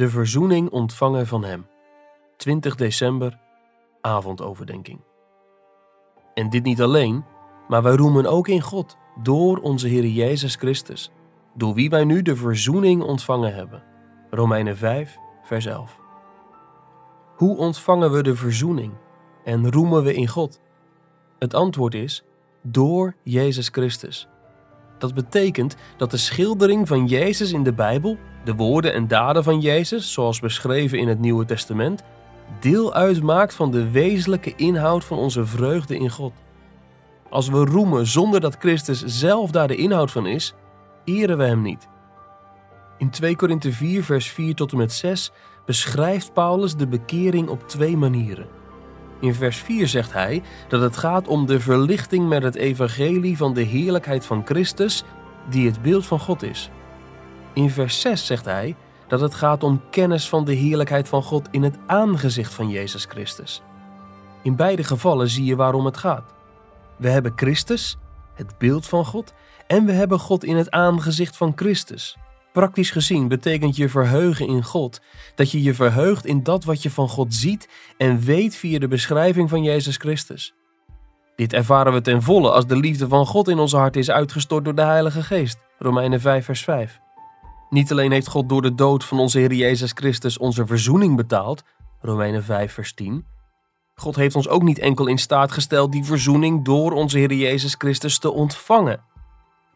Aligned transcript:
De 0.00 0.08
verzoening 0.08 0.70
ontvangen 0.70 1.26
van 1.26 1.44
Hem. 1.44 1.66
20 2.36 2.74
december, 2.74 3.38
avondoverdenking. 4.00 5.00
En 6.34 6.50
dit 6.50 6.62
niet 6.62 6.82
alleen, 6.82 7.24
maar 7.68 7.82
wij 7.82 7.94
roemen 7.94 8.26
ook 8.26 8.48
in 8.48 8.60
God 8.60 8.96
door 9.22 9.58
onze 9.58 9.88
Heer 9.88 10.06
Jezus 10.06 10.54
Christus, 10.54 11.10
door 11.54 11.74
wie 11.74 11.90
wij 11.90 12.04
nu 12.04 12.22
de 12.22 12.36
verzoening 12.36 13.02
ontvangen 13.02 13.54
hebben. 13.54 13.82
Romeinen 14.30 14.76
5, 14.76 15.16
vers 15.42 15.66
11. 15.66 16.00
Hoe 17.36 17.56
ontvangen 17.56 18.12
we 18.12 18.22
de 18.22 18.36
verzoening 18.36 18.92
en 19.44 19.70
roemen 19.70 20.02
we 20.02 20.14
in 20.14 20.28
God? 20.28 20.60
Het 21.38 21.54
antwoord 21.54 21.94
is 21.94 22.24
door 22.62 23.14
Jezus 23.22 23.68
Christus. 23.68 24.28
Dat 24.98 25.14
betekent 25.14 25.76
dat 25.96 26.10
de 26.10 26.16
schildering 26.16 26.88
van 26.88 27.06
Jezus 27.06 27.52
in 27.52 27.62
de 27.62 27.72
Bijbel, 27.72 28.18
de 28.44 28.54
woorden 28.54 28.92
en 28.92 29.08
daden 29.08 29.44
van 29.44 29.60
Jezus, 29.60 30.12
zoals 30.12 30.40
beschreven 30.40 30.98
in 30.98 31.08
het 31.08 31.18
Nieuwe 31.18 31.44
Testament, 31.44 32.02
deel 32.60 32.94
uitmaakt 32.94 33.54
van 33.54 33.70
de 33.70 33.90
wezenlijke 33.90 34.54
inhoud 34.56 35.04
van 35.04 35.18
onze 35.18 35.46
vreugde 35.46 35.98
in 35.98 36.10
God. 36.10 36.32
Als 37.30 37.48
we 37.48 37.64
roemen 37.64 38.06
zonder 38.06 38.40
dat 38.40 38.56
Christus 38.58 39.04
zelf 39.04 39.50
daar 39.50 39.68
de 39.68 39.76
inhoud 39.76 40.10
van 40.10 40.26
is, 40.26 40.54
eren 41.04 41.38
we 41.38 41.44
Hem 41.44 41.62
niet. 41.62 41.88
In 42.98 43.10
2 43.10 43.36
Korinthe 43.36 43.72
4, 43.72 44.04
vers 44.04 44.28
4 44.28 44.54
tot 44.54 44.72
en 44.72 44.78
met 44.78 44.92
6 44.92 45.32
beschrijft 45.66 46.32
Paulus 46.32 46.76
de 46.76 46.86
bekering 46.86 47.48
op 47.48 47.68
twee 47.68 47.96
manieren. 47.96 48.46
In 49.20 49.34
vers 49.34 49.56
4 49.56 49.88
zegt 49.88 50.12
hij 50.12 50.42
dat 50.68 50.80
het 50.80 50.96
gaat 50.96 51.28
om 51.28 51.46
de 51.46 51.60
verlichting 51.60 52.28
met 52.28 52.42
het 52.42 52.54
evangelie 52.54 53.36
van 53.36 53.54
de 53.54 53.62
heerlijkheid 53.62 54.26
van 54.26 54.42
Christus, 54.44 55.04
die 55.50 55.66
het 55.66 55.82
beeld 55.82 56.06
van 56.06 56.20
God 56.20 56.42
is. 56.42 56.70
In 57.52 57.70
vers 57.70 58.00
6 58.00 58.26
zegt 58.26 58.44
hij 58.44 58.76
dat 59.08 59.20
het 59.20 59.34
gaat 59.34 59.62
om 59.62 59.82
kennis 59.90 60.28
van 60.28 60.44
de 60.44 60.52
heerlijkheid 60.52 61.08
van 61.08 61.22
God 61.22 61.48
in 61.50 61.62
het 61.62 61.78
aangezicht 61.86 62.54
van 62.54 62.68
Jezus 62.68 63.04
Christus. 63.04 63.62
In 64.42 64.56
beide 64.56 64.84
gevallen 64.84 65.28
zie 65.28 65.44
je 65.44 65.56
waarom 65.56 65.84
het 65.84 65.96
gaat. 65.96 66.34
We 66.96 67.08
hebben 67.08 67.32
Christus, 67.36 67.96
het 68.34 68.58
beeld 68.58 68.86
van 68.86 69.04
God, 69.04 69.32
en 69.66 69.84
we 69.84 69.92
hebben 69.92 70.18
God 70.18 70.44
in 70.44 70.56
het 70.56 70.70
aangezicht 70.70 71.36
van 71.36 71.52
Christus. 71.56 72.16
Praktisch 72.52 72.90
gezien 72.90 73.28
betekent 73.28 73.76
je 73.76 73.88
verheugen 73.88 74.46
in 74.46 74.64
God 74.64 75.00
dat 75.34 75.50
je 75.50 75.62
je 75.62 75.74
verheugt 75.74 76.26
in 76.26 76.42
dat 76.42 76.64
wat 76.64 76.82
je 76.82 76.90
van 76.90 77.08
God 77.08 77.34
ziet 77.34 77.68
en 77.96 78.20
weet 78.20 78.56
via 78.56 78.78
de 78.78 78.88
beschrijving 78.88 79.48
van 79.48 79.62
Jezus 79.62 79.96
Christus. 79.96 80.54
Dit 81.36 81.52
ervaren 81.52 81.92
we 81.92 82.00
ten 82.00 82.22
volle 82.22 82.50
als 82.50 82.66
de 82.66 82.76
liefde 82.76 83.08
van 83.08 83.26
God 83.26 83.48
in 83.48 83.58
ons 83.58 83.72
hart 83.72 83.96
is 83.96 84.10
uitgestort 84.10 84.64
door 84.64 84.74
de 84.74 84.82
Heilige 84.82 85.22
Geest. 85.22 85.58
Romeinen 85.78 86.20
5, 86.20 86.44
vers 86.44 86.64
5. 86.64 87.00
Niet 87.70 87.90
alleen 87.90 88.12
heeft 88.12 88.28
God 88.28 88.48
door 88.48 88.62
de 88.62 88.74
dood 88.74 89.04
van 89.04 89.18
onze 89.18 89.38
Heer 89.38 89.52
Jezus 89.52 89.92
Christus 89.94 90.38
onze 90.38 90.66
verzoening 90.66 91.16
betaald. 91.16 91.62
Romeinen 92.00 92.44
5, 92.44 92.72
vers 92.72 92.94
10. 92.94 93.26
God 93.94 94.16
heeft 94.16 94.34
ons 94.34 94.48
ook 94.48 94.62
niet 94.62 94.78
enkel 94.78 95.06
in 95.06 95.18
staat 95.18 95.52
gesteld 95.52 95.92
die 95.92 96.04
verzoening 96.04 96.64
door 96.64 96.92
onze 96.92 97.18
Heer 97.18 97.32
Jezus 97.32 97.74
Christus 97.78 98.18
te 98.18 98.30
ontvangen. 98.30 99.00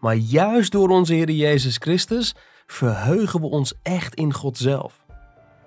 Maar 0.00 0.14
juist 0.14 0.72
door 0.72 0.88
onze 0.88 1.14
Heer 1.14 1.30
Jezus 1.30 1.76
Christus 1.76 2.34
verheugen 2.66 3.40
we 3.40 3.46
ons 3.46 3.74
echt 3.82 4.14
in 4.14 4.32
God 4.32 4.58
zelf. 4.58 5.04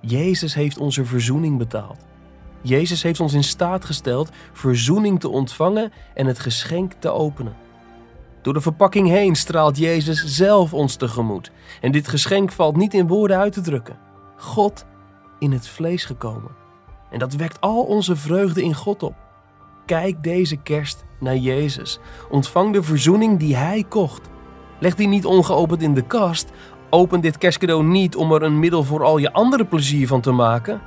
Jezus 0.02 0.54
heeft 0.54 0.78
onze 0.78 1.06
verzoening 1.06 1.58
betaald. 1.58 2.06
Jezus 2.62 3.04
heeft 3.04 3.20
ons 3.20 3.34
in 3.34 3.44
staat 3.44 3.86
gesteld 3.86 4.30
verzoening 4.54 5.20
te 5.20 5.30
ontvangen 5.30 5.92
en 6.14 6.26
het 6.26 6.40
geschenk 6.40 6.94
te 6.94 7.10
openen. 7.10 7.63
Door 8.44 8.54
de 8.54 8.62
verpakking 8.62 9.08
heen 9.08 9.36
straalt 9.36 9.78
Jezus 9.78 10.26
zelf 10.26 10.74
ons 10.74 10.96
tegemoet. 10.96 11.52
En 11.82 11.92
dit 11.92 12.08
geschenk 12.08 12.52
valt 12.52 12.76
niet 12.76 12.94
in 12.94 13.08
woorden 13.08 13.38
uit 13.38 13.54
te 13.54 13.62
drukken. 13.62 13.98
God 14.38 14.86
in 15.40 15.52
het 15.52 15.68
vlees 15.68 16.06
gekomen. 16.06 16.52
En 17.12 17.20
dat 17.20 17.34
wekt 17.34 17.62
al 17.62 17.84
onze 17.84 18.16
vreugde 18.16 18.64
in 18.64 18.74
God 18.74 19.04
op. 19.04 19.16
Kijk 19.86 20.24
deze 20.24 20.56
kerst 20.58 21.06
naar 21.20 21.36
Jezus. 21.36 22.00
Ontvang 22.30 22.74
de 22.74 22.84
verzoening 22.84 23.40
die 23.40 23.56
Hij 23.56 23.86
kocht. 23.90 24.30
Leg 24.80 24.96
die 24.96 25.08
niet 25.08 25.26
ongeopend 25.26 25.82
in 25.82 25.94
de 25.94 26.06
kast. 26.06 26.52
Open 26.90 27.22
dit 27.22 27.38
kerstcadeau 27.38 27.84
niet 27.84 28.16
om 28.16 28.32
er 28.32 28.44
een 28.44 28.60
middel 28.60 28.84
voor 28.84 29.04
al 29.04 29.18
je 29.18 29.34
andere 29.34 29.66
plezier 29.66 30.08
van 30.08 30.22
te 30.22 30.32
maken. 30.32 30.82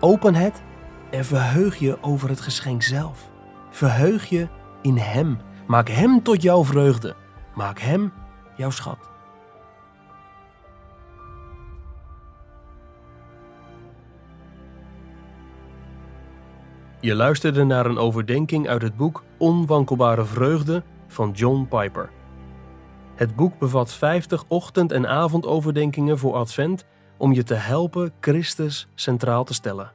Open 0.00 0.34
het 0.34 0.62
en 1.10 1.24
verheug 1.24 1.78
je 1.78 1.98
over 2.02 2.28
het 2.28 2.40
geschenk 2.40 2.82
zelf. 2.82 3.30
Verheug 3.70 4.28
je 4.28 4.48
in 4.82 4.96
Hem. 4.96 5.38
Maak 5.70 5.88
Hem 5.88 6.22
tot 6.22 6.42
jouw 6.42 6.64
vreugde. 6.64 7.14
Maak 7.54 7.78
Hem 7.78 8.12
jouw 8.56 8.70
schat. 8.70 9.10
Je 17.00 17.14
luisterde 17.14 17.64
naar 17.64 17.86
een 17.86 17.98
overdenking 17.98 18.68
uit 18.68 18.82
het 18.82 18.96
boek 18.96 19.22
Onwankelbare 19.38 20.24
Vreugde 20.24 20.82
van 21.08 21.30
John 21.30 21.66
Piper. 21.68 22.10
Het 23.14 23.36
boek 23.36 23.58
bevat 23.58 23.92
50 23.92 24.44
ochtend- 24.48 24.92
en 24.92 25.08
avondoverdenkingen 25.08 26.18
voor 26.18 26.34
Advent 26.34 26.84
om 27.16 27.32
je 27.32 27.42
te 27.42 27.54
helpen 27.54 28.12
Christus 28.20 28.88
centraal 28.94 29.44
te 29.44 29.54
stellen. 29.54 29.92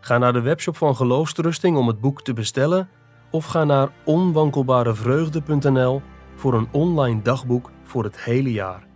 Ga 0.00 0.18
naar 0.18 0.32
de 0.32 0.40
webshop 0.40 0.76
van 0.76 0.96
Geloofsterusting 0.96 1.76
om 1.76 1.86
het 1.86 2.00
boek 2.00 2.22
te 2.22 2.32
bestellen 2.32 2.88
of 3.30 3.44
ga 3.44 3.64
naar 3.64 3.88
onwankelbarevreugde.nl 4.04 6.02
voor 6.34 6.54
een 6.54 6.68
online 6.70 7.22
dagboek 7.22 7.70
voor 7.82 8.04
het 8.04 8.20
hele 8.20 8.52
jaar. 8.52 8.89